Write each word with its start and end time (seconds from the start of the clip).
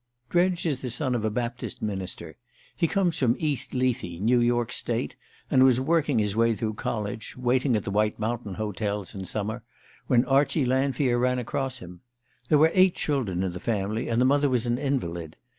Dredge 0.31 0.65
is 0.65 0.81
the 0.81 0.89
son 0.89 1.13
of 1.13 1.23
a 1.23 1.29
Baptist 1.29 1.79
minister. 1.79 2.35
He 2.75 2.87
comes 2.87 3.19
from 3.19 3.35
East 3.37 3.75
Lethe, 3.75 4.19
New 4.19 4.39
York 4.41 4.71
State, 4.71 5.15
and 5.51 5.61
was 5.63 5.79
working 5.79 6.17
his 6.17 6.35
way 6.35 6.55
through 6.55 6.73
college 6.73 7.37
waiting 7.37 7.75
at 7.75 7.87
White 7.87 8.17
Mountain 8.17 8.55
hotels 8.55 9.13
in 9.13 9.25
summer 9.25 9.61
when 10.07 10.25
Archie 10.25 10.65
Lanfear 10.65 11.19
ran 11.19 11.37
across 11.37 11.77
him. 11.77 12.01
There 12.49 12.57
were 12.57 12.71
eight 12.73 12.95
children 12.95 13.43
in 13.43 13.51
the 13.51 13.59
family, 13.59 14.09
and 14.09 14.19
the 14.19 14.25
mother 14.25 14.49
was 14.49 14.65
an 14.65 14.79
invalid. 14.79 15.35